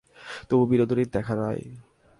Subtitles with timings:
[0.49, 1.59] তবু বিনোদিনীর দেখা নাই।